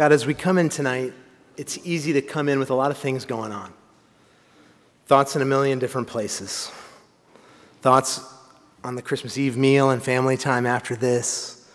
[0.00, 1.12] God, as we come in tonight,
[1.58, 3.70] it's easy to come in with a lot of things going on.
[5.04, 6.72] Thoughts in a million different places.
[7.82, 8.24] Thoughts
[8.82, 11.70] on the Christmas Eve meal and family time after this,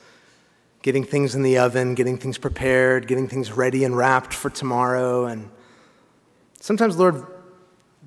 [0.82, 5.28] getting things in the oven, getting things prepared, getting things ready and wrapped for tomorrow.
[5.28, 5.52] And
[6.60, 7.28] sometimes, Lord,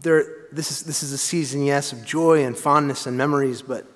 [0.00, 3.86] there, this, is, this is a season, yes, of joy and fondness and memories, but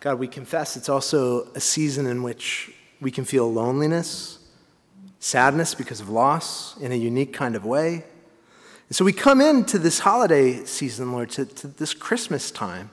[0.00, 2.70] God, we confess it's also a season in which
[3.00, 4.40] we can feel loneliness,
[5.20, 8.04] sadness because of loss in a unique kind of way.
[8.88, 12.90] And so we come into this holiday season, Lord, to, to this Christmas time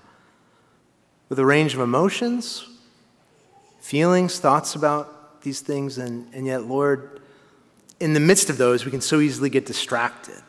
[1.29, 2.67] with a range of emotions,
[3.79, 7.21] feelings, thoughts about these things, and, and yet, Lord,
[7.99, 10.41] in the midst of those, we can so easily get distracted.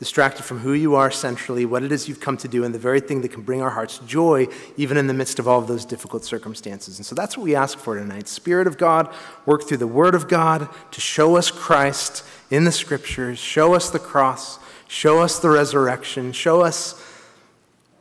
[0.00, 2.78] Distracted from who you are centrally, what it is you've come to do, and the
[2.78, 5.68] very thing that can bring our hearts joy, even in the midst of all of
[5.68, 6.98] those difficult circumstances.
[6.98, 8.26] And so that's what we ask for tonight.
[8.26, 9.12] Spirit of God,
[9.44, 13.90] work through the Word of God to show us Christ in the Scriptures, show us
[13.90, 16.94] the cross, show us the resurrection, show us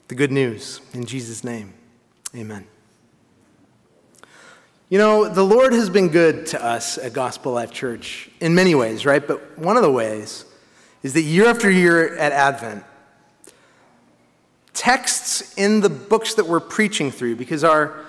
[0.08, 0.80] the good news.
[0.94, 1.74] In Jesus' name,
[2.34, 2.66] amen.
[4.88, 8.74] You know, the Lord has been good to us at Gospel Life Church in many
[8.74, 9.28] ways, right?
[9.28, 10.46] But one of the ways
[11.04, 12.84] is that year after year at Advent,
[14.74, 18.00] texts in the books that we're preaching through, because our,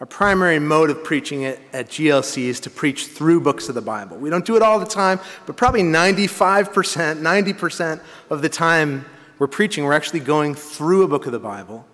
[0.00, 3.82] our primary mode of preaching it at GLC is to preach through books of the
[3.82, 4.16] Bible.
[4.16, 8.00] We don't do it all the time, but probably 95%, 90%
[8.30, 9.04] of the time
[9.38, 11.86] we're preaching, we're actually going through a book of the Bible.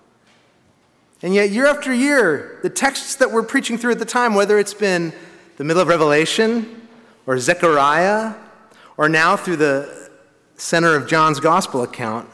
[1.23, 4.59] And yet, year after year, the texts that we're preaching through at the time, whether
[4.59, 5.13] it's been
[5.57, 6.89] the middle of Revelation
[7.27, 8.35] or Zechariah,
[8.97, 10.08] or now through the
[10.59, 12.29] center of John's gospel account,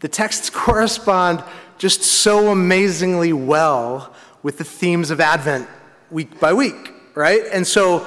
[0.00, 1.42] the texts correspond
[1.78, 5.66] just so amazingly well with the themes of Advent
[6.10, 7.42] week by week, right?
[7.52, 8.06] And so,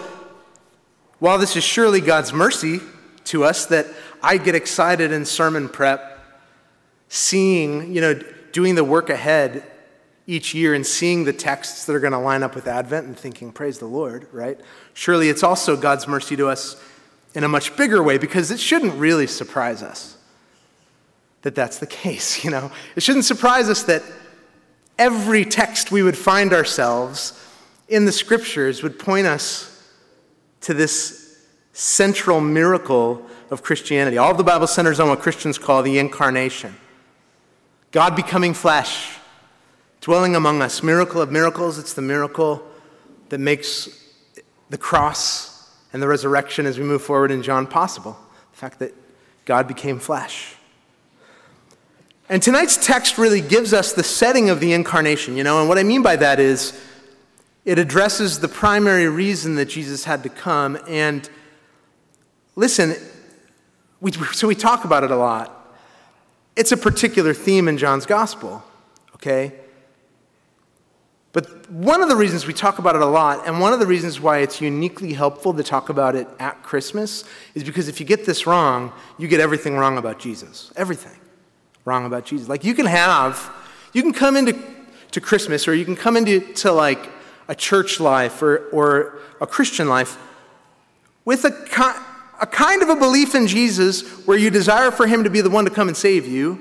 [1.19, 2.81] while this is surely God's mercy
[3.25, 3.87] to us that
[4.21, 6.19] I get excited in sermon prep,
[7.07, 8.19] seeing, you know,
[8.51, 9.63] doing the work ahead
[10.27, 13.17] each year and seeing the texts that are going to line up with Advent and
[13.17, 14.59] thinking, praise the Lord, right?
[14.93, 16.81] Surely it's also God's mercy to us
[17.33, 20.17] in a much bigger way because it shouldn't really surprise us
[21.43, 22.71] that that's the case, you know?
[22.95, 24.03] It shouldn't surprise us that
[24.97, 27.39] every text we would find ourselves
[27.87, 29.69] in the scriptures would point us
[30.61, 31.37] to this
[31.73, 34.17] central miracle of Christianity.
[34.17, 36.75] All of the Bible centers on what Christians call the incarnation
[37.91, 39.19] God becoming flesh,
[40.01, 40.81] dwelling among us.
[40.81, 42.65] Miracle of miracles, it's the miracle
[43.29, 43.87] that makes
[44.71, 45.52] the cross
[45.93, 48.17] and the resurrection as we move forward in John possible.
[48.51, 48.93] The fact that
[49.45, 50.55] God became flesh.
[52.29, 55.77] And tonight's text really gives us the setting of the incarnation, you know, and what
[55.77, 56.79] I mean by that is
[57.65, 60.77] it addresses the primary reason that Jesus had to come.
[60.87, 61.29] And
[62.55, 62.95] listen,
[64.01, 65.75] we, so we talk about it a lot.
[66.55, 68.63] It's a particular theme in John's gospel,
[69.15, 69.53] okay?
[71.33, 73.87] But one of the reasons we talk about it a lot, and one of the
[73.87, 77.23] reasons why it's uniquely helpful to talk about it at Christmas,
[77.55, 80.71] is because if you get this wrong, you get everything wrong about Jesus.
[80.75, 81.19] Everything
[81.85, 82.47] wrong about Jesus.
[82.47, 83.51] Like you can have,
[83.93, 84.57] you can come into
[85.11, 87.09] to Christmas, or you can come into to like
[87.47, 90.17] a church life or, or a Christian life
[91.25, 91.51] with a
[92.43, 95.49] a kind of a belief in Jesus where you desire for him to be the
[95.49, 96.59] one to come and save you,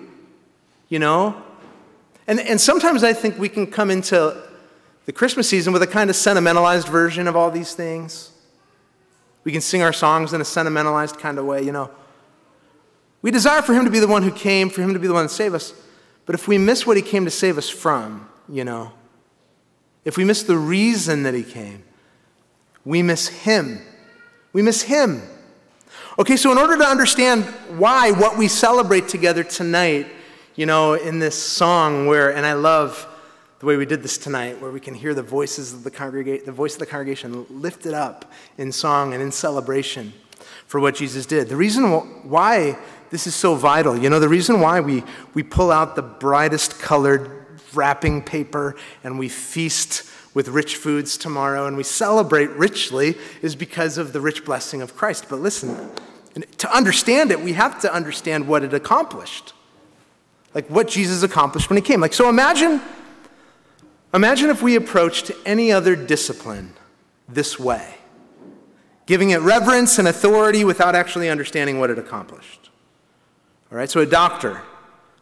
[0.89, 1.43] you know?
[2.29, 4.41] And, and sometimes I think we can come into
[5.05, 8.31] the Christmas season with a kind of sentimentalized version of all these things.
[9.45, 11.91] We can sing our songs in a sentimentalized kind of way, you know.
[13.23, 15.15] We desire for him to be the one who came, for him to be the
[15.15, 15.75] one to save us.
[16.27, 18.93] But if we miss what he came to save us from, you know,
[20.05, 21.85] if we miss the reason that he came,
[22.85, 23.81] we miss him.
[24.53, 25.23] We miss him.
[26.19, 27.45] Okay, so in order to understand
[27.79, 30.07] why what we celebrate together tonight,
[30.57, 33.07] you know, in this song where, and I love
[33.63, 36.45] the way we did this tonight, where we can hear the voices of the congregation,
[36.45, 40.13] the voice of the congregation lifted up in song and in celebration
[40.67, 41.49] for what Jesus did.
[41.49, 41.85] The reason
[42.29, 42.77] why
[43.11, 45.05] this is so vital, you know, the reason why we,
[45.35, 47.31] we pull out the brightest colored
[47.73, 48.75] wrapping paper
[49.05, 54.21] and we feast with rich foods tomorrow and we celebrate richly is because of the
[54.21, 55.27] rich blessing of Christ.
[55.29, 55.89] But listen,
[56.59, 59.53] to understand it, we have to understand what it accomplished.
[60.53, 62.01] Like what Jesus accomplished when he came.
[62.01, 62.83] Like so imagine
[64.15, 66.75] imagine if we approached any other discipline
[67.29, 67.97] this way.
[69.07, 72.71] Giving it reverence and authority without actually understanding what it accomplished.
[73.71, 73.91] All right?
[73.91, 74.63] So a doctor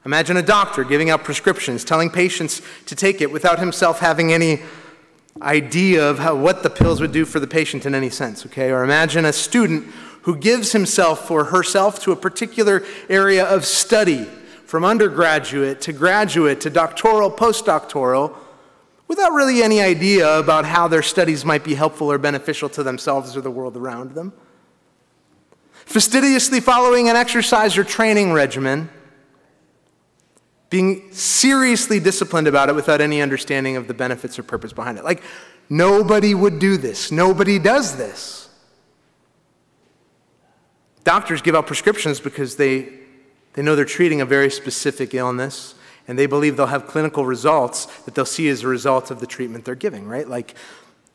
[0.06, 4.60] Imagine a doctor giving out prescriptions, telling patients to take it without himself having any
[5.42, 8.70] idea of how, what the pills would do for the patient in any sense, okay?
[8.70, 9.86] Or imagine a student
[10.22, 14.24] who gives himself or herself to a particular area of study,
[14.64, 18.34] from undergraduate to graduate to doctoral, postdoctoral,
[19.10, 23.36] without really any idea about how their studies might be helpful or beneficial to themselves
[23.36, 24.32] or the world around them.
[25.72, 28.88] Fastidiously following an exercise or training regimen,
[30.70, 35.02] being seriously disciplined about it without any understanding of the benefits or purpose behind it.
[35.02, 35.24] Like,
[35.68, 37.10] nobody would do this.
[37.10, 38.48] Nobody does this.
[41.02, 42.88] Doctors give out prescriptions because they,
[43.54, 45.74] they know they're treating a very specific illness
[46.10, 49.28] and they believe they'll have clinical results that they'll see as a result of the
[49.28, 50.26] treatment they're giving, right?
[50.26, 50.56] Like,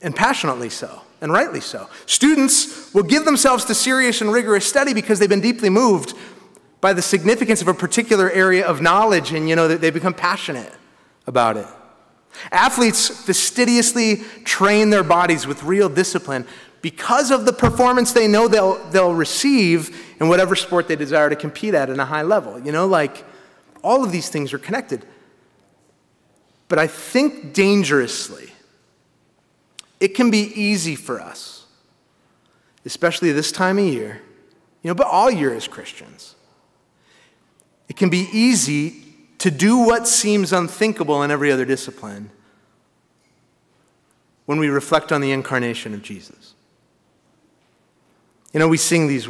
[0.02, 1.90] and passionately so, and rightly so.
[2.06, 6.14] Students will give themselves to serious and rigorous study because they've been deeply moved
[6.80, 10.72] by the significance of a particular area of knowledge and, you know, they become passionate
[11.28, 11.68] about it.
[12.54, 16.48] Athletes fastidiously train their bodies with real discipline
[16.82, 21.36] because of the performance they know they'll, they'll receive in whatever sport they desire to
[21.36, 22.58] compete at in a high level.
[22.62, 23.26] You know, like
[23.86, 25.06] all of these things are connected.
[26.68, 28.52] But I think dangerously,
[30.00, 31.68] it can be easy for us,
[32.84, 34.22] especially this time of year,
[34.82, 36.36] you know, but all year as Christians.
[37.88, 39.04] It can be easy
[39.38, 42.32] to do what seems unthinkable in every other discipline
[44.46, 46.56] when we reflect on the incarnation of Jesus.
[48.54, 49.28] You know, we sing these,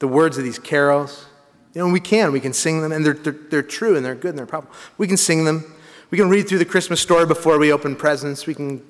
[0.00, 1.26] the words of these carols.
[1.76, 2.32] You know, we can.
[2.32, 4.70] We can sing them, and they're, they're, they're true and they're good and they're powerful.
[4.96, 5.74] We can sing them.
[6.10, 8.46] We can read through the Christmas story before we open presents.
[8.46, 8.82] We can,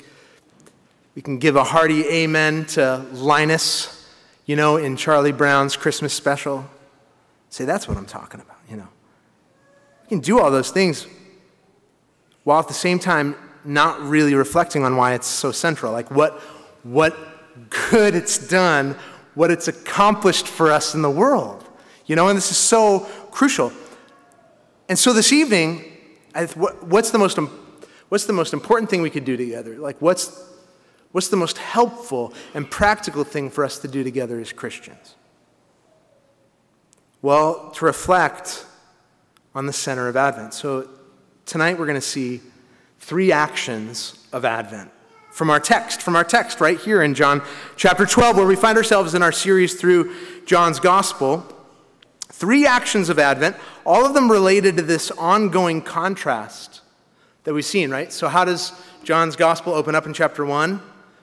[1.17, 4.09] we can give a hearty amen to Linus,
[4.45, 6.65] you know, in Charlie Brown's Christmas special.
[7.51, 8.89] Say, that's what I'm talking about, you know.
[10.05, 11.09] We can do all those things
[12.45, 13.35] while at the same time
[13.65, 15.91] not really reflecting on why it's so central.
[15.91, 16.35] Like what,
[16.85, 17.17] what
[17.91, 18.95] good it's done
[19.35, 21.66] what it's accomplished for us in the world.
[22.07, 23.01] You know, and this is so
[23.31, 23.73] crucial.
[24.89, 25.85] And so this evening,
[26.55, 27.39] what's the most,
[28.09, 29.77] what's the most important thing we could do together?
[29.77, 30.45] Like, what's,
[31.13, 35.17] what's the most helpful and practical thing for us to do together as Christians?
[37.23, 38.65] Well, to reflect
[39.55, 40.55] on the center of Advent.
[40.55, 40.89] So
[41.45, 42.41] tonight we're going to see
[43.01, 44.91] three actions of Advent
[45.33, 47.43] from our text, from our text right here in John
[47.77, 50.15] chapter 12, where we find ourselves in our series through
[50.47, 51.56] John's gospel.
[52.29, 56.81] Three actions of Advent, all of them related to this ongoing contrast
[57.45, 58.13] that we've seen, right?
[58.13, 58.73] So, how does
[59.05, 60.81] John's gospel open up in chapter 1?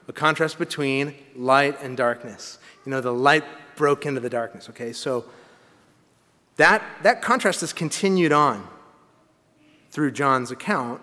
[0.08, 2.58] A contrast between light and darkness.
[2.86, 3.44] You know, the light
[3.76, 4.94] broke into the darkness, okay?
[4.94, 5.26] So,
[6.58, 8.68] that, that contrast has continued on
[9.90, 11.02] through John's account.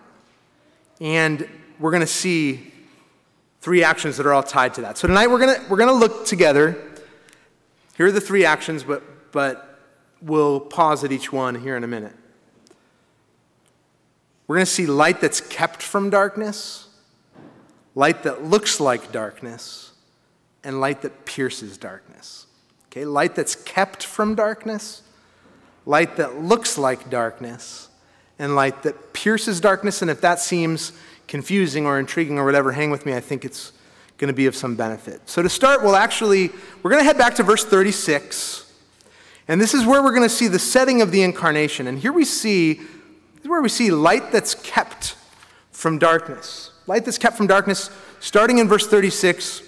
[1.01, 1.49] And
[1.79, 2.73] we're going to see
[3.61, 4.99] three actions that are all tied to that.
[4.99, 6.77] So tonight we're going to, we're gonna look together.
[7.97, 9.03] Here are the three actions, but,
[9.33, 9.70] but
[10.23, 12.15] we'll pause at each one here in a minute.
[14.47, 16.89] We're going to see light that's kept from darkness,
[17.95, 19.93] light that looks like darkness,
[20.65, 22.47] and light that pierces darkness.
[22.89, 25.03] Okay, light that's kept from darkness,
[25.87, 27.89] light that looks like darkness,
[28.39, 30.03] and light that pierces darkness.
[30.03, 30.93] And if that seems
[31.29, 33.15] confusing or intriguing or whatever, hang with me.
[33.15, 33.73] I think it's
[34.19, 35.21] going to be of some benefit.
[35.27, 36.51] So, to start, we'll actually,
[36.83, 38.70] we're going to head back to verse 36.
[39.51, 41.89] And this is where we're going to see the setting of the incarnation.
[41.89, 45.17] And here we see, this is where we see light that's kept
[45.73, 46.71] from darkness.
[46.87, 47.91] Light that's kept from darkness,
[48.21, 49.65] starting in verse 36.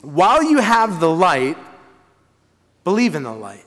[0.00, 1.58] While you have the light,
[2.82, 3.66] believe in the light,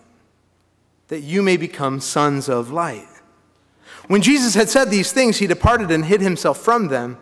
[1.09, 3.07] that you may become sons of light.
[4.07, 7.19] When Jesus had said these things, he departed and hid himself from them.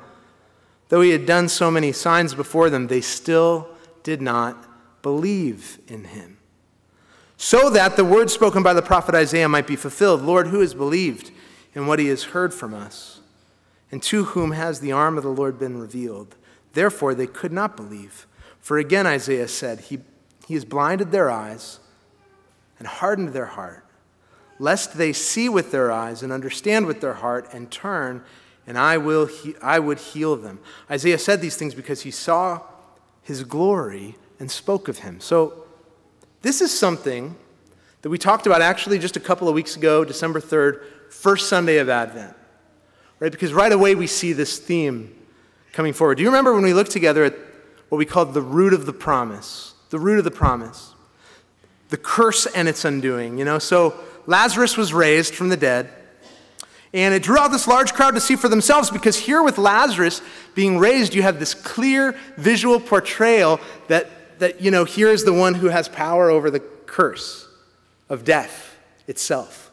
[0.87, 3.67] Though he had done so many signs before them, they still
[4.03, 6.34] did not believe in him.
[7.45, 10.73] So that the word spoken by the prophet Isaiah might be fulfilled Lord, who has
[10.73, 11.29] believed
[11.75, 13.19] in what he has heard from us?
[13.91, 16.35] And to whom has the arm of the Lord been revealed?
[16.73, 18.25] Therefore, they could not believe.
[18.59, 19.99] For again, Isaiah said, He,
[20.47, 21.79] he has blinded their eyes
[22.79, 23.85] and hardened their heart
[24.57, 28.23] lest they see with their eyes and understand with their heart and turn,
[28.65, 30.57] and I, will he- I would heal them.
[30.89, 32.61] Isaiah said these things because he saw
[33.21, 35.19] his glory and spoke of him.
[35.19, 35.64] So,
[36.45, 37.35] this is something
[38.03, 41.77] that we talked about actually just a couple of weeks ago, December 3rd, first Sunday
[41.79, 42.35] of Advent.
[43.19, 43.31] Right?
[43.31, 45.15] Because right away we see this theme
[45.73, 46.17] coming forward.
[46.17, 47.33] Do you remember when we looked together at
[47.89, 49.73] what we called the root of the promise?
[49.89, 50.93] The root of the promise.
[51.89, 53.57] The curse and its undoing, you know?
[53.57, 55.89] So Lazarus was raised from the dead,
[56.93, 60.21] And it drew out this large crowd to see for themselves because here with Lazarus
[60.53, 65.33] being raised, you have this clear visual portrayal that, that you know, here is the
[65.33, 67.47] one who has power over the curse
[68.09, 68.77] of death
[69.07, 69.71] itself.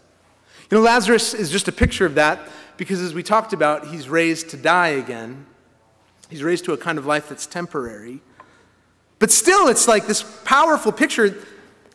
[0.70, 4.08] You know, Lazarus is just a picture of that because as we talked about, he's
[4.08, 5.46] raised to die again.
[6.30, 8.20] He's raised to a kind of life that's temporary.
[9.18, 11.36] But still, it's like this powerful picture,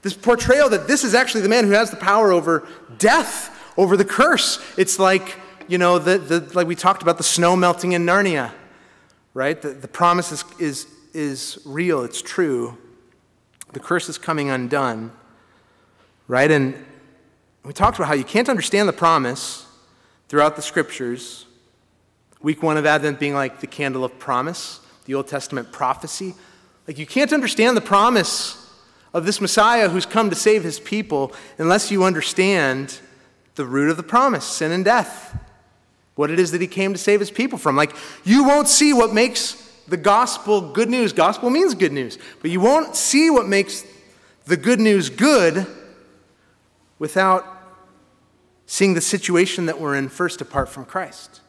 [0.02, 2.68] this portrayal that this is actually the man who has the power over
[3.00, 4.64] death over the curse.
[4.78, 5.36] It's like,
[5.68, 8.52] you know, the, the, like we talked about the snow melting in Narnia,
[9.34, 9.62] right?
[9.62, 12.78] The, the promise is, is, is real, it's true.
[13.74, 15.12] The curse is coming undone,
[16.28, 16.50] right?
[16.50, 16.76] And
[17.66, 19.66] we talked about how you can't understand the promise
[20.30, 21.48] throughout the scriptures.
[22.44, 26.36] Week one of Advent being like the candle of promise, the Old Testament prophecy.
[26.88, 28.72] Like you can't understand the promise
[29.12, 33.00] of this Messiah who's come to save his people unless you understand
[33.56, 35.36] the root of the promise sin and death.
[36.14, 37.76] What it is that he came to save his people from.
[37.76, 41.14] Like, you won't see what makes the gospel good news.
[41.14, 42.18] Gospel means good news.
[42.42, 43.86] But you won't see what makes
[44.46, 45.66] the good news good
[47.00, 47.46] without
[48.66, 51.42] seeing the situation that we're in first apart from Christ.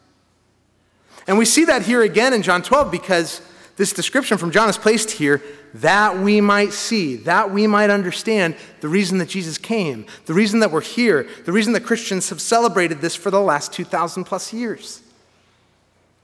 [1.27, 3.41] And we see that here again in John 12 because
[3.75, 5.41] this description from John is placed here
[5.75, 10.61] that we might see, that we might understand the reason that Jesus came, the reason
[10.61, 14.51] that we're here, the reason that Christians have celebrated this for the last 2,000 plus
[14.51, 15.01] years.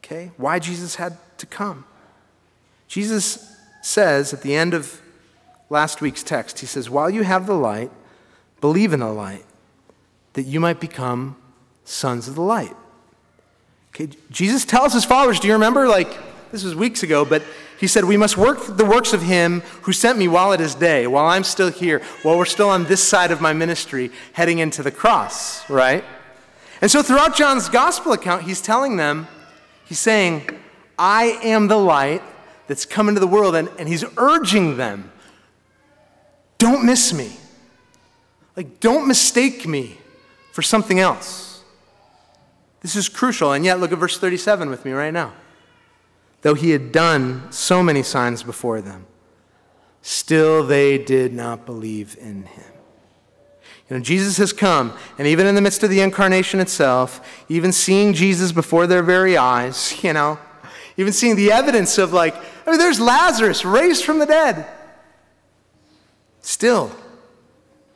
[0.03, 0.31] Okay?
[0.37, 1.85] Why Jesus had to come.
[2.87, 5.01] Jesus says at the end of
[5.69, 7.91] last week's text, he says, While you have the light,
[8.61, 9.45] believe in the light,
[10.33, 11.37] that you might become
[11.83, 12.75] sons of the light.
[13.89, 15.87] Okay, Jesus tells his followers, do you remember?
[15.87, 16.09] Like,
[16.51, 17.43] this was weeks ago, but
[17.79, 20.75] he said, We must work the works of him who sent me while it is
[20.75, 24.59] day, while I'm still here, while we're still on this side of my ministry, heading
[24.59, 26.03] into the cross, right?
[26.81, 29.27] And so throughout John's gospel account, he's telling them,
[29.85, 30.49] he's saying,
[30.97, 32.21] I am the light
[32.67, 35.11] that's come into the world, and, and he's urging them,
[36.57, 37.31] don't miss me.
[38.55, 39.97] Like, don't mistake me
[40.53, 41.63] for something else.
[42.81, 43.51] This is crucial.
[43.51, 45.33] And yet, look at verse 37 with me right now
[46.45, 49.07] though he had done so many signs before them,
[50.03, 52.71] still they did not believe in him.
[53.89, 57.71] You know, Jesus has come, and even in the midst of the incarnation itself, even
[57.71, 60.37] seeing Jesus before their very eyes, you know,
[60.97, 62.35] even seeing the evidence of, like,
[62.65, 64.65] I mean, there's Lazarus raised from the dead.
[66.41, 66.91] Still,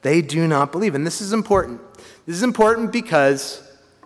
[0.02, 0.96] they do not believe.
[0.96, 1.82] And this is important.
[2.26, 3.62] This is important because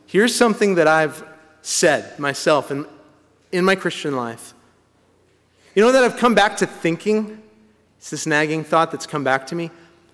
[0.05, 1.23] here's something that I've
[1.61, 2.85] said myself in,
[3.51, 4.53] in my Christian life.
[5.75, 7.41] You know that I've come back to thinking?
[7.97, 9.71] It's this nagging thought that's come back to me.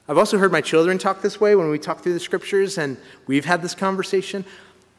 [0.08, 2.98] I've also heard my children talk this way when we talk through the scriptures, and
[3.28, 4.46] we've had this conversation.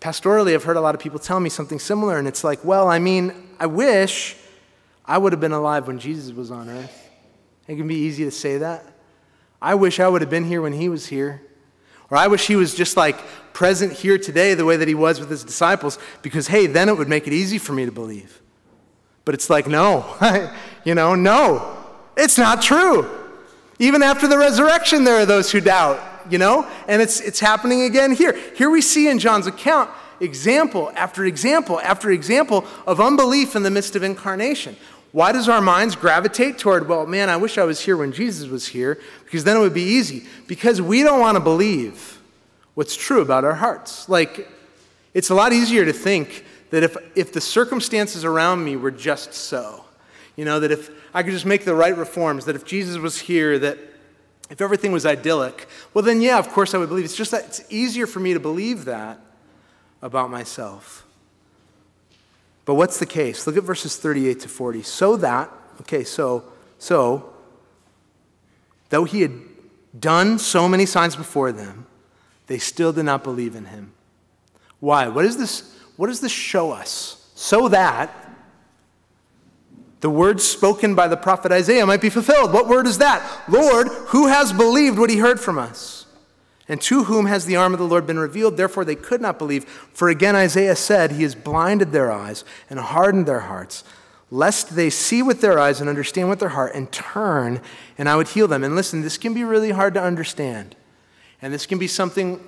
[0.00, 2.88] Pastorally, I've heard a lot of people tell me something similar, and it's like, well,
[2.88, 4.36] I mean, I wish
[5.04, 7.10] I would have been alive when Jesus was on earth.
[7.68, 8.84] It can be easy to say that.
[9.60, 11.42] I wish I would have been here when he was here.
[12.10, 13.20] Or I wish he was just like
[13.52, 16.96] present here today the way that he was with his disciples, because hey, then it
[16.96, 18.40] would make it easy for me to believe.
[19.24, 20.16] But it's like, no,
[20.84, 21.76] you know, no,
[22.16, 23.08] it's not true.
[23.78, 26.68] Even after the resurrection, there are those who doubt, you know?
[26.88, 28.38] And it's, it's happening again here.
[28.54, 33.70] Here we see in John's account example after example after example of unbelief in the
[33.70, 34.76] midst of incarnation.
[35.12, 38.48] Why does our minds gravitate toward, well, man, I wish I was here when Jesus
[38.48, 40.26] was here, because then it would be easy?
[40.46, 42.20] Because we don't want to believe
[42.74, 44.08] what's true about our hearts.
[44.08, 44.48] Like,
[45.12, 49.34] it's a lot easier to think that if, if the circumstances around me were just
[49.34, 49.84] so,
[50.36, 53.18] you know, that if I could just make the right reforms, that if Jesus was
[53.18, 53.78] here, that
[54.50, 57.04] if everything was idyllic, well, then, yeah, of course I would believe.
[57.04, 59.20] It's just that it's easier for me to believe that
[60.02, 61.06] about myself.
[62.64, 63.46] But what's the case?
[63.46, 64.82] Look at verses 38 to 40.
[64.82, 65.50] So that,
[65.82, 66.44] okay, so,
[66.78, 67.32] so,
[68.90, 69.40] though he had
[69.98, 71.86] done so many signs before them,
[72.48, 73.92] they still did not believe in him.
[74.80, 75.08] Why?
[75.08, 77.30] What, is this, what does this show us?
[77.34, 78.12] So that
[80.00, 82.52] the words spoken by the prophet Isaiah might be fulfilled.
[82.52, 83.22] What word is that?
[83.48, 86.06] Lord, who has believed what he heard from us?
[86.68, 88.56] And to whom has the arm of the Lord been revealed?
[88.56, 89.64] Therefore they could not believe.
[89.64, 93.84] For again Isaiah said, He has blinded their eyes and hardened their hearts,
[94.30, 97.60] lest they see with their eyes and understand with their heart and turn,
[97.98, 98.62] and I would heal them.
[98.62, 100.76] And listen, this can be really hard to understand.
[101.42, 102.40] And this can be something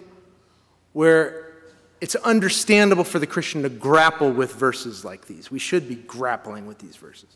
[0.92, 1.41] where
[2.02, 5.52] it's understandable for the Christian to grapple with verses like these.
[5.52, 7.28] We should be grappling with these verses.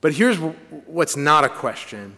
[0.00, 2.16] But here's what's not a question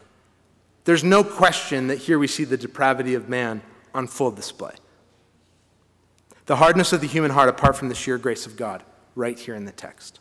[0.84, 3.60] there's no question that here we see the depravity of man
[3.92, 4.72] on full display.
[6.46, 8.84] the hardness of the human heart apart from the sheer grace of God,
[9.16, 10.20] right here in the text.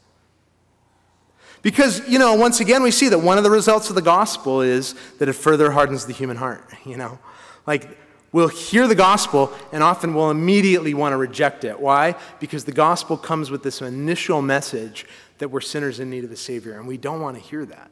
[1.61, 4.61] Because, you know, once again, we see that one of the results of the gospel
[4.61, 7.19] is that it further hardens the human heart, you know?
[7.67, 7.97] Like,
[8.31, 11.79] we'll hear the gospel and often we'll immediately want to reject it.
[11.79, 12.15] Why?
[12.39, 15.05] Because the gospel comes with this initial message
[15.37, 17.91] that we're sinners in need of a Savior, and we don't want to hear that.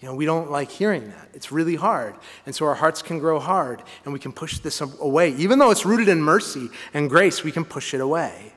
[0.00, 1.28] You know, we don't like hearing that.
[1.32, 2.14] It's really hard.
[2.44, 5.30] And so our hearts can grow hard, and we can push this away.
[5.36, 8.52] Even though it's rooted in mercy and grace, we can push it away.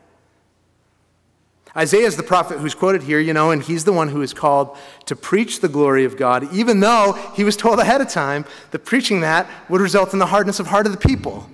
[1.76, 4.34] Isaiah is the prophet who's quoted here, you know, and he's the one who is
[4.34, 8.46] called to preach the glory of God, even though he was told ahead of time
[8.72, 11.48] that preaching that would result in the hardness of heart of the people.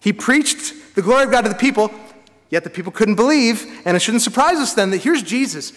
[0.00, 1.90] He preached the glory of God to the people,
[2.48, 5.74] yet the people couldn't believe, and it shouldn't surprise us then that here's Jesus,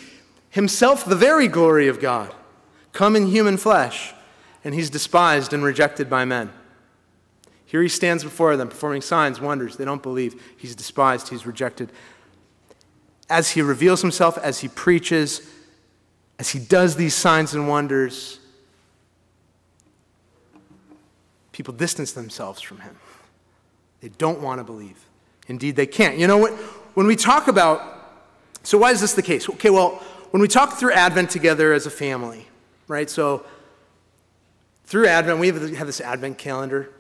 [0.50, 2.34] himself the very glory of God,
[2.94, 4.14] come in human flesh,
[4.64, 6.50] and he's despised and rejected by men.
[7.74, 9.78] Here he stands before them, performing signs, wonders.
[9.78, 10.40] They don't believe.
[10.58, 11.92] He's despised, he's rejected.
[13.32, 15.42] As he reveals himself, as he preaches,
[16.38, 18.40] as he does these signs and wonders,
[21.52, 22.96] people distance themselves from him.
[24.02, 25.04] They don't want to believe.
[25.48, 26.20] Indeed, they can't.
[26.20, 26.52] You know, what?
[26.94, 28.28] when we talk about,
[28.62, 29.50] so why is this the case?
[29.50, 29.96] Okay, well,
[30.30, 32.48] when we talk through Advent together as a family,
[32.88, 33.10] right?
[33.10, 33.44] So
[34.86, 36.92] through Advent, we have this Advent calendar.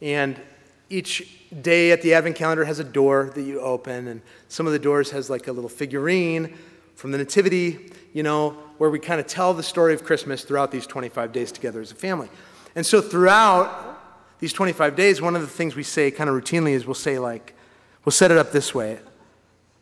[0.00, 0.40] And
[0.88, 4.72] each day at the Advent calendar has a door that you open, and some of
[4.72, 6.56] the doors has like a little figurine
[6.94, 10.70] from the Nativity, you know, where we kind of tell the story of Christmas throughout
[10.70, 12.28] these 25 days together as a family.
[12.74, 16.72] And so throughout these 25 days, one of the things we say kind of routinely
[16.72, 17.54] is we'll say, like,
[18.04, 18.98] we'll set it up this way.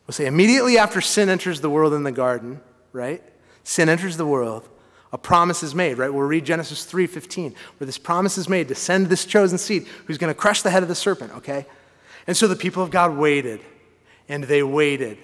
[0.07, 2.61] We'll say, immediately after sin enters the world in the garden,
[2.93, 3.23] right?
[3.63, 4.69] Sin enters the world
[5.15, 6.13] a promise is made, right?
[6.13, 10.17] We'll read Genesis 3:15, where this promise is made to send this chosen seed who's
[10.17, 11.65] going to crush the head of the serpent, okay?
[12.27, 13.61] And so the people of God waited,
[14.27, 15.17] and they waited,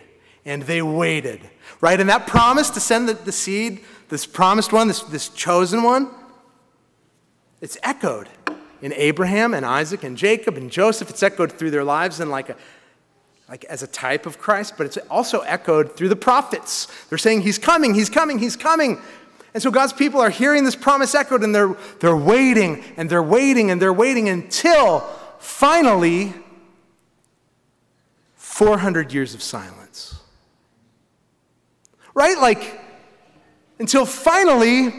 [0.45, 1.41] and they waited,
[1.81, 1.99] right?
[1.99, 6.09] And that promise to send the, the seed, this promised one, this, this chosen one,
[7.59, 8.29] it's echoed
[8.81, 11.09] in Abraham and Isaac and Jacob and Joseph.
[11.09, 12.55] It's echoed through their lives and like a
[13.49, 16.87] like as a type of Christ, but it's also echoed through the prophets.
[17.09, 19.01] They're saying, He's coming, He's coming, He's coming.
[19.53, 23.23] And so God's people are hearing this promise echoed and they're, they're waiting and they're
[23.23, 25.01] waiting and they're waiting until
[25.39, 26.33] finally
[28.35, 30.15] 400 years of silence.
[32.13, 32.37] Right?
[32.37, 32.79] Like,
[33.79, 34.93] until finally,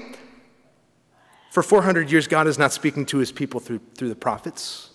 [1.51, 4.91] for 400 years, God is not speaking to his people through, through the prophets.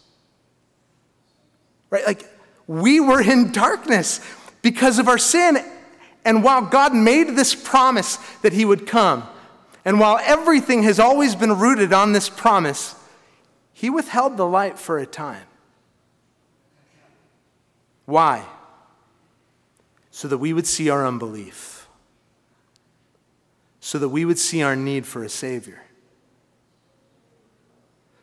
[1.89, 2.05] Right?
[2.05, 2.29] Like,
[2.67, 4.19] we were in darkness
[4.61, 5.57] because of our sin.
[6.25, 9.27] And while God made this promise that he would come,
[9.87, 12.93] and while everything has always been rooted on this promise,
[13.71, 15.45] he withheld the light for a time.
[18.03, 18.45] Why?
[20.11, 21.87] So that we would see our unbelief,
[23.79, 25.81] so that we would see our need for a Savior,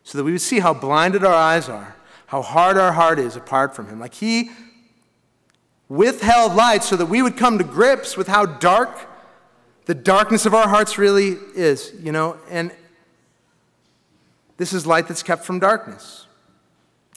[0.03, 1.97] so that we would see how blinded our eyes are,
[2.27, 3.99] how hard our heart is apart from Him.
[3.99, 4.51] Like He
[5.89, 9.14] withheld light so that we would come to grips with how dark
[9.87, 12.73] the darkness of our hearts really is, you know, and
[14.57, 16.27] this is light that's kept from darkness.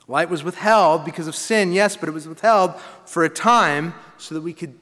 [0.08, 2.75] Light was withheld because of sin, yes, but it was withheld
[3.06, 4.73] for a time so that we could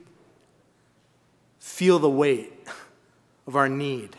[1.60, 2.54] feel the weight
[3.48, 4.16] of our need.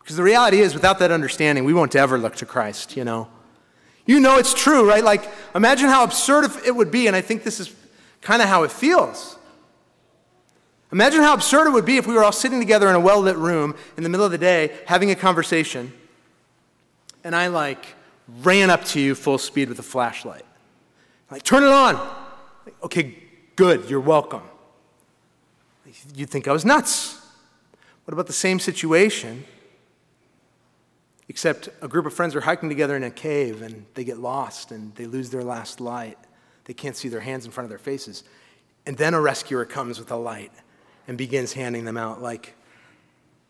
[0.00, 3.28] Because the reality is, without that understanding, we won't ever look to Christ, you know.
[4.06, 5.02] You know it's true, right?
[5.02, 7.74] Like, imagine how absurd it would be, and I think this is
[8.22, 9.35] kind of how it feels.
[10.92, 13.20] Imagine how absurd it would be if we were all sitting together in a well
[13.20, 15.92] lit room in the middle of the day having a conversation,
[17.24, 17.84] and I like
[18.42, 20.44] ran up to you full speed with a flashlight.
[21.30, 21.94] Like, turn it on.
[22.64, 23.16] Like, okay,
[23.56, 24.42] good, you're welcome.
[26.14, 27.20] You'd think I was nuts.
[28.04, 29.44] What about the same situation?
[31.28, 34.70] Except a group of friends are hiking together in a cave and they get lost
[34.70, 36.18] and they lose their last light.
[36.64, 38.22] They can't see their hands in front of their faces.
[38.86, 40.52] And then a rescuer comes with a light
[41.08, 42.22] and begins handing them out.
[42.22, 42.54] Like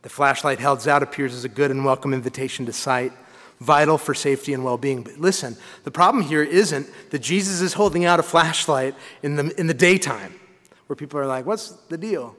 [0.02, 3.12] the flashlight held out appears as a good and welcome invitation to sight,
[3.60, 5.02] vital for safety and well being.
[5.02, 9.58] But listen, the problem here isn't that Jesus is holding out a flashlight in the,
[9.58, 10.38] in the daytime
[10.86, 12.36] where people are like, what's the deal?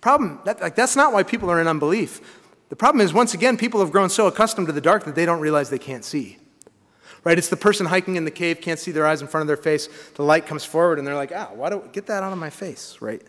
[0.00, 2.42] Problem, that, like, that's not why people are in unbelief.
[2.68, 5.24] The problem is, once again, people have grown so accustomed to the dark that they
[5.24, 6.38] don't realize they can't see.
[7.24, 7.38] Right?
[7.38, 9.56] It's the person hiking in the cave, can't see their eyes in front of their
[9.56, 9.88] face.
[10.14, 12.50] The light comes forward, and they're like, ah, why do get that out of my
[12.50, 13.22] face, right?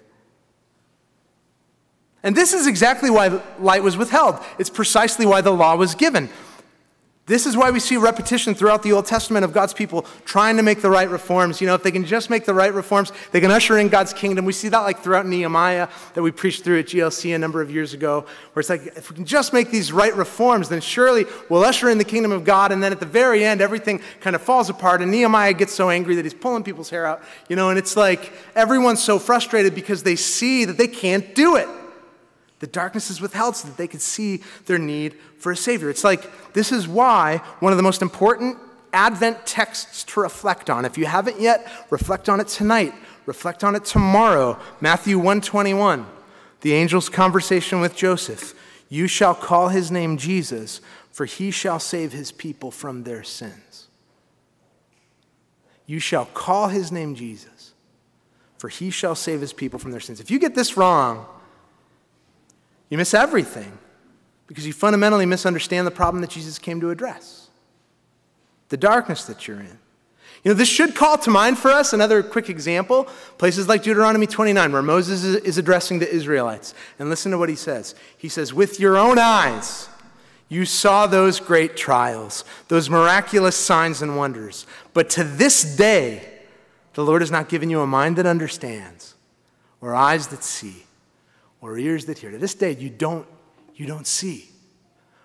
[2.24, 4.40] And this is exactly why light was withheld.
[4.58, 6.30] It's precisely why the law was given.
[7.28, 10.64] This is why we see repetition throughout the Old Testament of God's people trying to
[10.64, 11.60] make the right reforms.
[11.60, 14.14] You know, if they can just make the right reforms, they can usher in God's
[14.14, 14.46] kingdom.
[14.46, 17.70] We see that like throughout Nehemiah that we preached through at GLC a number of
[17.70, 21.26] years ago, where it's like, if we can just make these right reforms, then surely
[21.50, 22.72] we'll usher in the kingdom of God.
[22.72, 25.02] And then at the very end, everything kind of falls apart.
[25.02, 27.98] And Nehemiah gets so angry that he's pulling people's hair out, you know, and it's
[27.98, 31.68] like everyone's so frustrated because they see that they can't do it.
[32.60, 35.90] The darkness is withheld so that they could see their need for a Savior.
[35.90, 38.58] It's like this is why one of the most important
[38.94, 40.86] Advent texts to reflect on.
[40.86, 42.94] If you haven't yet, reflect on it tonight.
[43.26, 44.58] Reflect on it tomorrow.
[44.80, 46.06] Matthew 121,
[46.62, 48.54] the angel's conversation with Joseph.
[48.90, 50.80] You shall call his name Jesus,
[51.12, 53.88] for he shall save his people from their sins.
[55.86, 57.74] You shall call his name Jesus,
[58.58, 60.20] for he shall save his people from their sins.
[60.20, 61.26] If you get this wrong,
[62.90, 63.78] you miss everything
[64.48, 67.50] because you fundamentally misunderstand the problem that Jesus came to address
[68.70, 69.80] the darkness that you're in.
[70.44, 73.06] You know, this should call to mind for us another quick example
[73.38, 76.74] places like Deuteronomy 29, where Moses is addressing the Israelites.
[77.00, 77.96] And listen to what he says.
[78.18, 79.90] He says, With your own eyes,
[80.48, 84.66] you saw those great trials, those miraculous signs and wonders.
[84.94, 86.26] But to this day,
[86.94, 89.16] the Lord has not given you a mind that understands
[89.82, 90.87] or eyes that see
[91.62, 92.32] or ears that hear.
[92.32, 93.28] To this day, you don't,
[93.76, 94.50] you don't see.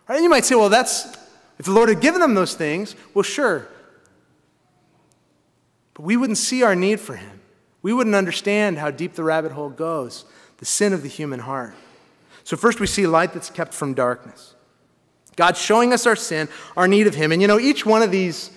[0.09, 0.17] Right?
[0.17, 1.17] And you might say, well, that's,
[1.59, 3.69] if the Lord had given them those things, well, sure.
[5.95, 7.41] But we wouldn't see our need for Him.
[7.83, 10.25] We wouldn't understand how deep the rabbit hole goes,
[10.59, 11.75] the sin of the human heart.
[12.45, 14.55] So, first we see light that's kept from darkness.
[15.37, 17.33] God showing us our sin, our need of Him.
[17.33, 18.51] And you know, each one of these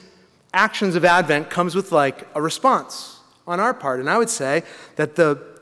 [0.54, 4.00] actions of Advent comes with like a response on our part.
[4.00, 4.64] And I would say
[4.96, 5.55] that the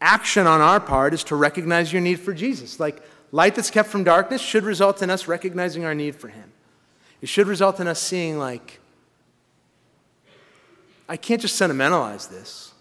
[0.00, 2.78] action on our part is to recognize your need for Jesus.
[2.78, 6.52] Like light that's kept from darkness should result in us recognizing our need for Him.
[7.20, 8.80] It should result in us seeing, like,
[11.08, 12.72] I can't just sentimentalize this.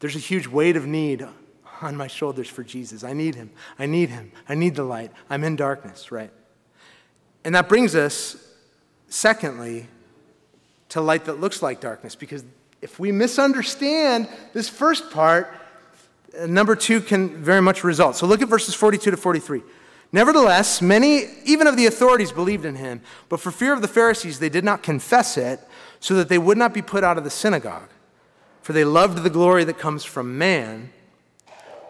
[0.00, 1.26] There's a huge weight of need
[1.82, 3.02] on my shoulders for Jesus.
[3.02, 3.50] I need Him.
[3.78, 4.32] I need Him.
[4.48, 5.10] I need the light.
[5.28, 6.30] I'm in darkness, right?
[7.44, 8.36] And that brings us,
[9.08, 9.88] secondly,
[10.90, 12.44] to light that looks like darkness because
[12.86, 15.52] if we misunderstand this first part,
[16.38, 18.14] uh, number two can very much result.
[18.14, 19.60] So look at verses 42 to 43.
[20.12, 24.38] Nevertheless, many, even of the authorities, believed in him, but for fear of the Pharisees,
[24.38, 25.58] they did not confess it,
[25.98, 27.88] so that they would not be put out of the synagogue.
[28.62, 30.92] For they loved the glory that comes from man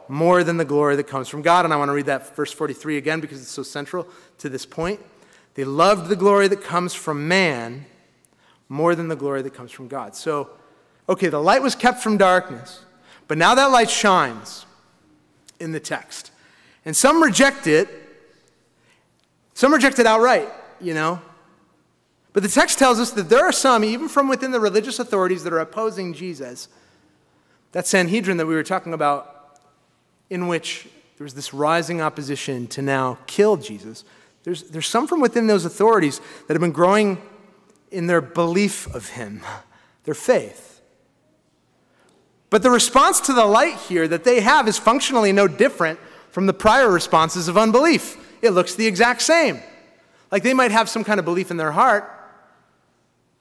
[0.09, 1.67] more than the glory that comes from God.
[1.67, 4.65] And I want to read that verse 43 again because it's so central to this
[4.65, 5.01] point.
[5.57, 7.85] They loved the glory that comes from man
[8.71, 10.17] more than the glory that comes from God.
[10.17, 10.53] So,
[11.09, 12.85] Okay, the light was kept from darkness,
[13.29, 14.67] but now that light shines
[15.61, 16.33] in the text.
[16.85, 17.89] And some reject it,
[19.55, 20.49] some reject it outright,
[20.81, 21.21] you know.
[22.33, 25.43] But the text tells us that there are some, even from within the religious authorities,
[25.45, 26.69] that are opposing Jesus.
[27.73, 29.59] That Sanhedrin that we were talking about,
[30.29, 34.05] in which there was this rising opposition to now kill Jesus.
[34.45, 37.21] There's, there's some from within those authorities that have been growing
[37.91, 39.41] in their belief of him,
[40.05, 40.76] their faith.
[42.57, 46.47] But the response to the light here that they have is functionally no different from
[46.47, 48.17] the prior responses of unbelief.
[48.41, 49.61] It looks the exact same.
[50.33, 52.11] Like they might have some kind of belief in their heart,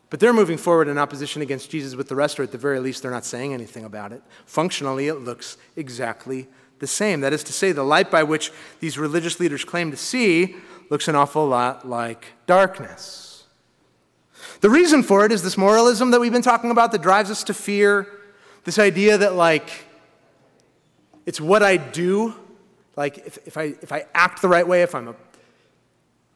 [0.10, 2.82] but they're moving forward in opposition against Jesus with the rest, or at the very
[2.82, 4.21] least, they're not saying anything about it.
[4.45, 6.49] Functionally, it looks exactly
[6.80, 7.21] the same.
[7.21, 8.51] That is to say, the light by which
[8.82, 10.58] these religious leaders claim to see
[10.89, 13.45] looks an awful lot like darkness.
[14.60, 17.45] The reason for it is this moralism that we've been talking about that drives us
[17.45, 18.10] to fear
[18.65, 19.86] this idea that, like,
[21.25, 22.36] it's what I do.
[22.95, 25.15] Like, if, if, I, if I act the right way, if, I'm a,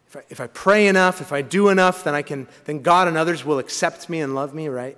[0.07, 3.07] if, I, if I pray enough, if I do enough, then, I can, then God
[3.07, 4.97] and others will accept me and love me, right?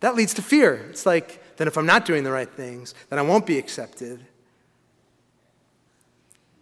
[0.00, 0.86] That leads to fear.
[0.90, 4.20] It's like, then if I'm not doing the right things, then I won't be accepted.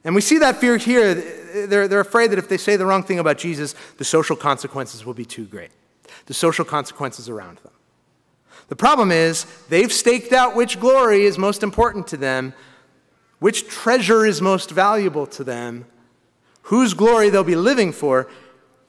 [0.05, 1.15] And we see that fear here.
[1.67, 5.05] They're, they're afraid that if they say the wrong thing about Jesus, the social consequences
[5.05, 5.71] will be too great.
[6.27, 7.73] The social consequences around them.
[8.69, 12.53] The problem is, they've staked out which glory is most important to them,
[13.39, 15.87] which treasure is most valuable to them,
[16.63, 18.29] whose glory they'll be living for,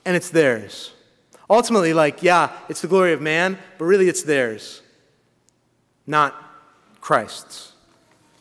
[0.06, 0.92] and it's theirs.
[1.50, 4.82] Ultimately, like, yeah, it's the glory of man, but really it's theirs,
[6.06, 6.36] not
[7.00, 7.74] Christ's.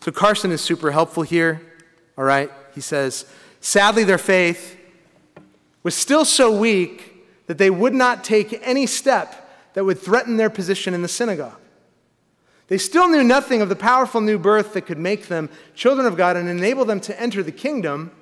[0.01, 1.61] So Carson is super helpful here,
[2.17, 2.51] all right?
[2.75, 3.27] He says,
[3.61, 4.77] sadly, their faith
[5.83, 10.51] was still so weak that they would not take any step that would threaten their
[10.51, 11.59] position in the synagogue.
[12.69, 16.17] They still knew nothing of the powerful new birth that could make them children of
[16.17, 18.13] God and enable them to enter the kingdom.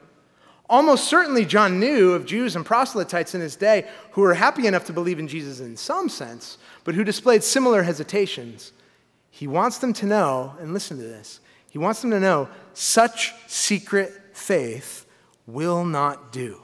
[0.71, 4.85] Almost certainly, John knew of Jews and proselytes in his day who were happy enough
[4.87, 8.73] to believe in Jesus in some sense, but who displayed similar hesitations.
[9.31, 13.35] He wants them to know, and listen to this, he wants them to know such
[13.49, 15.07] secret faith
[15.47, 16.63] will not do.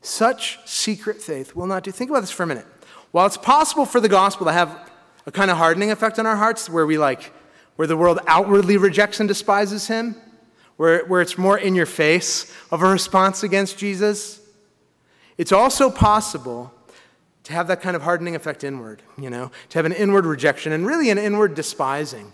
[0.00, 1.90] Such secret faith will not do.
[1.90, 2.66] Think about this for a minute.
[3.12, 4.90] While it's possible for the gospel to have
[5.26, 7.32] a kind of hardening effect on our hearts where we like,
[7.76, 10.16] where the world outwardly rejects and despises him,
[10.76, 14.40] where, where it's more in your face of a response against Jesus.
[15.38, 16.72] It's also possible
[17.44, 20.72] to have that kind of hardening effect inward, you know, to have an inward rejection
[20.72, 22.32] and really an inward despising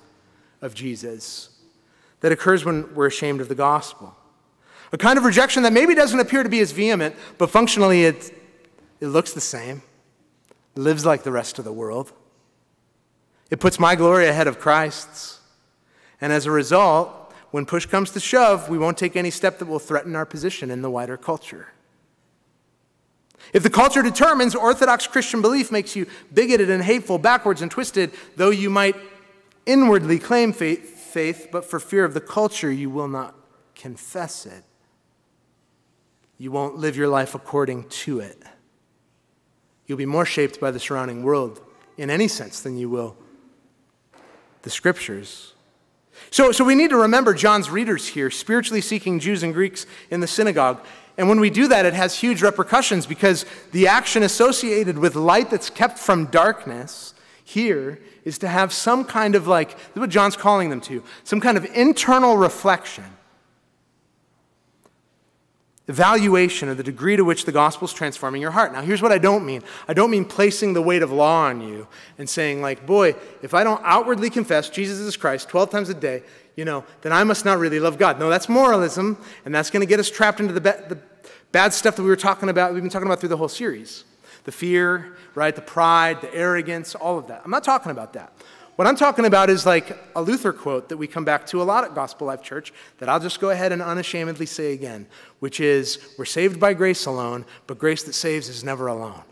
[0.61, 1.51] of Jesus
[2.21, 4.15] that occurs when we're ashamed of the gospel.
[4.93, 8.33] A kind of rejection that maybe doesn't appear to be as vehement, but functionally it,
[9.01, 9.83] it looks the same,
[10.79, 12.13] lives like the rest of the world.
[13.51, 15.41] It puts my glory ahead of Christ's.
[16.21, 19.67] And as a result, when push comes to shove, we won't take any step that
[19.67, 21.69] will threaten our position in the wider culture.
[23.53, 28.13] If the culture determines Orthodox Christian belief makes you bigoted and hateful, backwards and twisted,
[28.37, 28.97] though you might
[29.67, 33.35] inwardly claim faith, faith, but for fear of the culture, you will not
[33.75, 34.65] confess it.
[36.37, 38.43] You won't live your life according to it.
[39.89, 41.61] You'll be more shaped by the surrounding world
[41.97, 43.17] in any sense than you will
[44.63, 45.55] the scriptures.
[46.31, 50.21] So, so we need to remember John's readers here, spiritually seeking Jews and Greeks in
[50.21, 50.85] the synagogue.
[51.17, 55.49] And when we do that, it has huge repercussions because the action associated with light
[55.51, 60.71] that's kept from darkness here is to have some kind of like, what John's calling
[60.71, 63.05] them to, some kind of internal reflection
[65.89, 68.73] evaluation of the degree to which the gospel is transforming your heart.
[68.73, 71.61] Now, here's what I don't mean I don't mean placing the weight of law on
[71.61, 75.89] you and saying, like, boy, if I don't outwardly confess Jesus is Christ 12 times
[75.89, 76.23] a day,
[76.57, 78.19] you know, then I must not really love God.
[78.19, 80.99] No, that's moralism, and that's going to get us trapped into the, ba- the
[81.53, 84.05] bad stuff that we were talking about, we've been talking about through the whole series
[84.45, 87.43] the fear, right, the pride, the arrogance, all of that.
[87.45, 88.33] I'm not talking about that.
[88.79, 91.65] What I'm talking about is like a Luther quote that we come back to a
[91.65, 95.09] lot at Gospel Life Church that I'll just go ahead and unashamedly say again,
[95.41, 99.25] which is we're saved by grace alone, but grace that saves is never alone.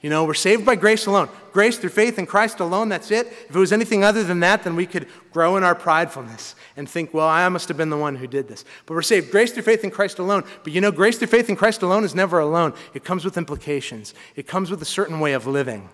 [0.00, 1.28] You know, we're saved by grace alone.
[1.52, 3.26] Grace through faith in Christ alone, that's it.
[3.48, 6.88] If it was anything other than that, then we could grow in our pridefulness and
[6.88, 8.64] think, well, I must have been the one who did this.
[8.86, 10.44] But we're saved grace through faith in Christ alone.
[10.62, 12.74] But you know, grace through faith in Christ alone is never alone.
[12.94, 15.88] It comes with implications, it comes with a certain way of living,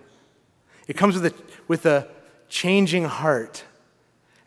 [0.87, 1.33] it comes with a,
[1.67, 2.07] with a
[2.53, 3.63] changing heart.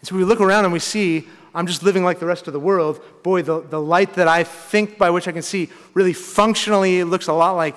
[0.01, 2.53] And so we look around and we see, I'm just living like the rest of
[2.53, 3.03] the world.
[3.25, 7.27] Boy, the, the light that I think by which I can see really functionally looks
[7.27, 7.77] a lot like,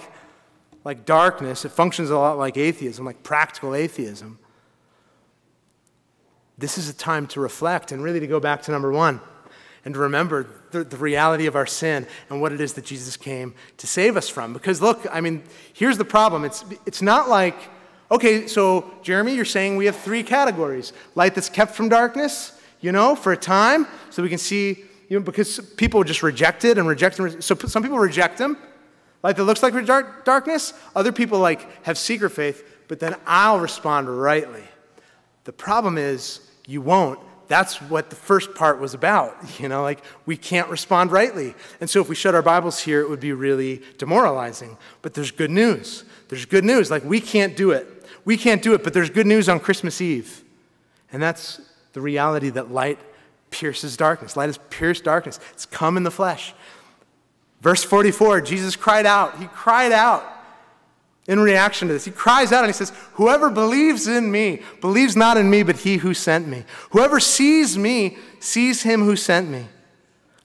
[0.86, 1.66] like darkness.
[1.66, 4.38] It functions a lot like atheism, like practical atheism.
[6.60, 9.22] This is a time to reflect and really to go back to number one
[9.84, 13.18] and to remember the, the, reality of our sin and what it is that Jesus
[13.18, 14.54] came to save us from.
[14.54, 15.42] Because look, I mean,
[15.74, 17.58] here's the problem it's, it's not like
[18.12, 22.92] Okay, so Jeremy, you're saying we have three categories light that's kept from darkness, you
[22.92, 26.78] know, for a time, so we can see, you know, because people just reject it
[26.78, 27.44] and reject it.
[27.44, 28.58] So some people reject them,
[29.22, 30.74] light that looks like dark, darkness.
[30.96, 34.64] Other people like have secret faith, but then I'll respond rightly.
[35.44, 37.20] The problem is you won't.
[37.48, 39.36] That's what the first part was about.
[39.60, 41.54] You know, like we can't respond rightly.
[41.82, 44.78] And so if we shut our Bibles here, it would be really demoralizing.
[45.02, 46.06] But there's good news.
[46.30, 46.90] There's good news.
[46.90, 47.99] Like we can't do it.
[48.30, 50.44] We can't do it, but there's good news on Christmas Eve.
[51.12, 51.60] And that's
[51.94, 53.00] the reality that light
[53.50, 54.38] pierces darkness.
[54.38, 56.54] Light has pierced darkness, it's come in the flesh.
[57.62, 59.40] Verse 44 Jesus cried out.
[59.40, 60.24] He cried out
[61.28, 62.06] in reaction to this.
[62.06, 65.78] He cries out and he says, Whoever believes in me believes not in me, but
[65.78, 66.66] he who sent me.
[66.92, 69.66] Whoever sees me sees him who sent me.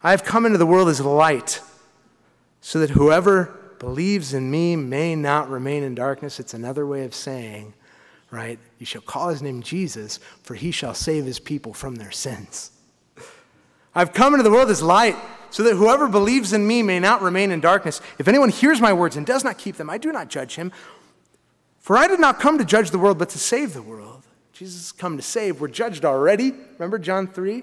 [0.02, 1.60] I have come into the world as light,
[2.62, 6.40] so that whoever believes in me may not remain in darkness.
[6.40, 7.74] It's another way of saying,
[8.30, 8.58] right?
[8.78, 12.70] You shall call his name Jesus, for he shall save his people from their sins.
[13.94, 15.16] I've come into the world as light,
[15.50, 18.00] so that whoever believes in me may not remain in darkness.
[18.18, 20.72] If anyone hears my words and does not keep them, I do not judge him.
[21.78, 24.24] For I did not come to judge the world, but to save the world.
[24.54, 25.60] Jesus has come to save.
[25.60, 26.54] We're judged already.
[26.78, 27.62] Remember John 3?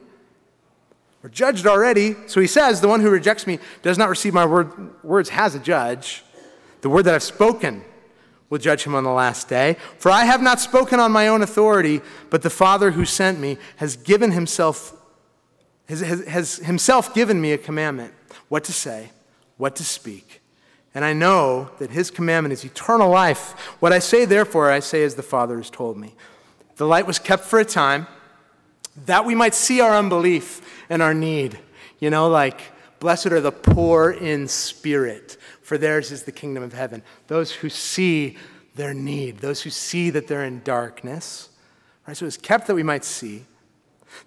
[1.21, 2.15] We're judged already.
[2.27, 5.55] So he says, The one who rejects me does not receive my word, words has
[5.55, 6.23] a judge.
[6.81, 7.84] The word that I've spoken
[8.49, 9.77] will judge him on the last day.
[9.97, 13.57] For I have not spoken on my own authority, but the Father who sent me
[13.77, 14.93] has given himself,
[15.88, 18.13] has, has, has himself given me a commandment
[18.49, 19.12] what to say,
[19.57, 20.41] what to speak.
[20.93, 23.51] And I know that his commandment is eternal life.
[23.79, 26.15] What I say, therefore, I say as the Father has told me.
[26.75, 28.07] The light was kept for a time
[29.06, 31.60] that we might see our unbelief and our need.
[31.99, 32.62] You know, like,
[33.01, 37.01] Blessed are the poor in spirit, for theirs is the kingdom of heaven.
[37.25, 38.38] Those who see
[38.75, 41.49] their need, those who see that they're in darkness.
[42.08, 42.15] Right?
[42.15, 43.45] So it's kept that we might see.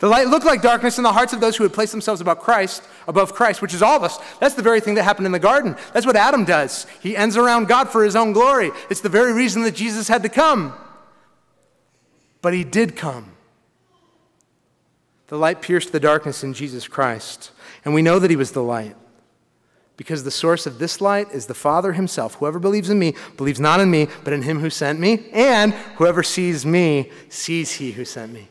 [0.00, 2.40] The light looked like darkness in the hearts of those who had placed themselves above
[2.40, 4.18] Christ, above Christ, which is all of us.
[4.40, 5.77] That's the very thing that happened in the garden.
[5.92, 6.88] That's what Adam does.
[7.00, 8.72] He ends around God for his own glory.
[8.90, 10.72] It's the very reason that Jesus had to come.
[12.42, 13.34] But he did come.
[15.28, 17.50] The light pierced the darkness in Jesus Christ,
[17.84, 18.96] and we know that he was the light
[19.96, 22.34] because the source of this light is the Father himself.
[22.34, 25.72] Whoever believes in me believes not in me, but in him who sent me, and
[25.96, 28.48] whoever sees me sees he who sent me.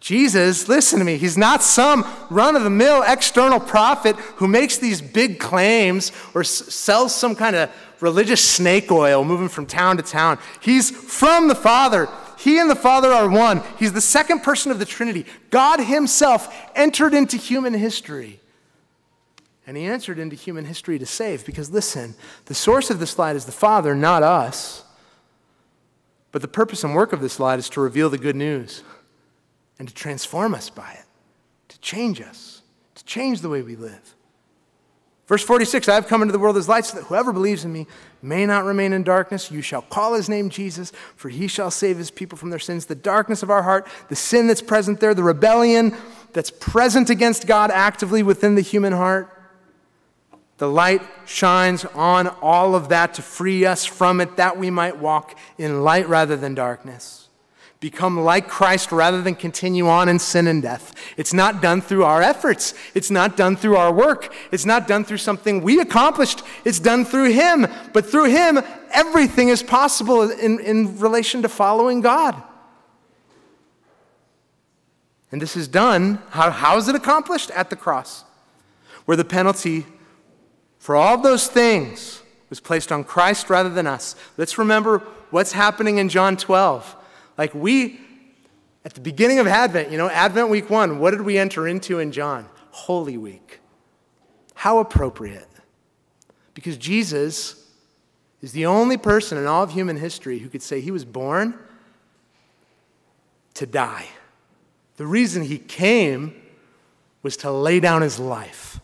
[0.00, 4.78] Jesus, listen to me, he's not some run of the mill external prophet who makes
[4.78, 9.96] these big claims or s- sells some kind of religious snake oil moving from town
[9.96, 10.38] to town.
[10.60, 12.08] He's from the Father.
[12.38, 13.62] He and the Father are one.
[13.78, 15.26] He's the second person of the Trinity.
[15.50, 18.40] God Himself entered into human history.
[19.66, 21.44] And He entered into human history to save.
[21.44, 24.84] Because listen, the source of this light is the Father, not us.
[26.30, 28.84] But the purpose and work of this light is to reveal the good news
[29.78, 31.04] and to transform us by it,
[31.68, 32.62] to change us,
[32.94, 34.14] to change the way we live.
[35.28, 37.72] Verse 46 I have come into the world as light so that whoever believes in
[37.72, 37.86] me
[38.22, 39.50] may not remain in darkness.
[39.50, 42.86] You shall call his name Jesus, for he shall save his people from their sins.
[42.86, 45.94] The darkness of our heart, the sin that's present there, the rebellion
[46.32, 49.34] that's present against God actively within the human heart.
[50.56, 54.96] The light shines on all of that to free us from it, that we might
[54.96, 57.27] walk in light rather than darkness
[57.80, 60.94] become like Christ rather than continue on in sin and death.
[61.16, 62.74] It's not done through our efforts.
[62.94, 64.34] It's not done through our work.
[64.50, 66.42] It's not done through something we accomplished.
[66.64, 67.66] It's done through Him.
[67.92, 68.60] But through Him,
[68.90, 72.42] everything is possible in, in relation to following God.
[75.30, 77.50] And this is done, how, how is it accomplished?
[77.50, 78.24] At the cross,
[79.04, 79.86] where the penalty
[80.78, 84.16] for all those things was placed on Christ rather than us.
[84.36, 86.96] Let's remember what's happening in John 12.
[87.38, 88.00] Like we,
[88.84, 92.00] at the beginning of Advent, you know, Advent week one, what did we enter into
[92.00, 92.48] in John?
[92.72, 93.60] Holy Week.
[94.54, 95.48] How appropriate.
[96.52, 97.64] Because Jesus
[98.42, 101.56] is the only person in all of human history who could say he was born
[103.54, 104.06] to die.
[104.96, 106.34] The reason he came
[107.22, 108.80] was to lay down his life.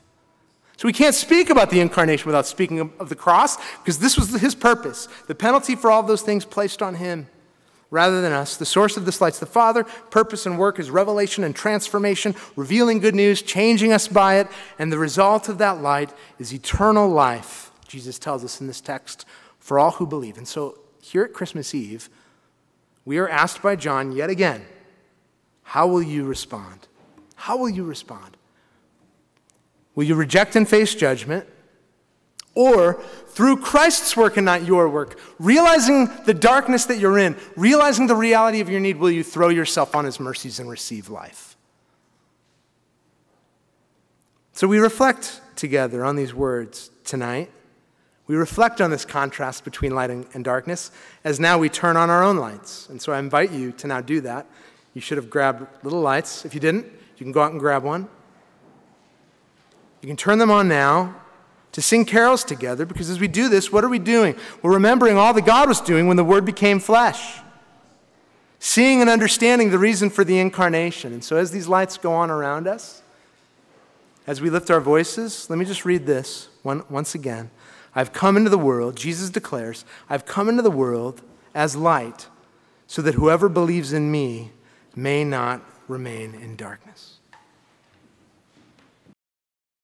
[0.77, 4.29] So we can't speak about the incarnation without speaking of, the cross, because this was
[4.40, 5.09] his purpose.
[5.27, 7.29] The penalty for all those things placed on him
[7.94, 8.57] rather than us.
[8.57, 9.85] The source of this light's the Father.
[9.85, 14.48] Purpose and work is revelation and transformation, revealing good news, changing us by it.
[14.80, 19.24] And the result of that light is eternal life, Jesus tells us in this text,
[19.61, 20.37] for all who believe.
[20.37, 22.11] And so here at Christmas Eve,
[23.04, 24.66] we are asked by John yet again
[25.62, 26.88] how will you respond?
[27.37, 28.37] How will you respond?
[29.94, 31.46] Will you reject and face judgment?
[32.55, 38.07] Or through Christ's work and not your work, realizing the darkness that you're in, realizing
[38.07, 41.57] the reality of your need, will you throw yourself on his mercies and receive life?
[44.53, 47.51] So we reflect together on these words tonight.
[48.29, 50.93] We reflect on this contrast between light and, darkness
[51.25, 52.88] as now we turn on our own lights.
[52.88, 54.47] And so I invite you to now do that.
[54.95, 56.45] You should have grabbed little lights.
[56.45, 56.87] If you didn't,
[57.17, 58.09] you can go out and grab one.
[60.01, 61.17] You can turn them on now
[61.75, 64.37] to sing carols together because as we do this, what are we doing?
[64.63, 67.41] We're remembering all that God was doing when the Word became flesh,
[68.61, 71.13] seeing and understanding the reason for the incarnation.
[71.13, 73.03] And so as these lights go on around us,
[74.25, 77.51] as we lift our voices, let me just read this one, once again.
[77.93, 81.23] I've come into the world, Jesus declares, I've come into the world
[81.57, 82.29] as light
[82.87, 84.53] so that whoever believes in me
[84.95, 87.13] may not remain in darkness.